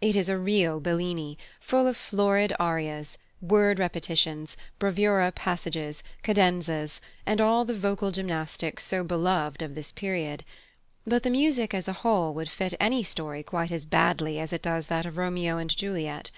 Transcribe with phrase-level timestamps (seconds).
[0.00, 7.42] It is a real Bellini, full of florid arias, word repetitions, bravura passages, cadenzas, and
[7.42, 10.46] all the vocal gymnastics so beloved of his period;
[11.06, 14.62] but the music, as a whole, would fit any story quite as badly as it
[14.62, 16.30] does that of Romeo and Juliet.